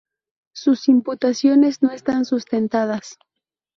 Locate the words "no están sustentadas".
1.83-3.19